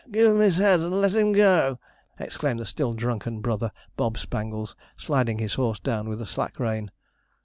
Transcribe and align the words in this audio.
'Give 0.11 0.31
him 0.31 0.39
his 0.39 0.57
head 0.57 0.79
and 0.79 0.99
let 0.99 1.11
him 1.13 1.31
go!' 1.31 1.77
exclaimed 2.17 2.59
the 2.59 2.65
still 2.65 2.93
drunken 2.93 3.39
brother 3.39 3.71
Bob 3.97 4.17
Spangles, 4.17 4.75
sliding 4.97 5.37
his 5.37 5.53
horse 5.53 5.77
down 5.79 6.09
with 6.09 6.19
a 6.19 6.25
slack 6.25 6.59
rein. 6.59 6.89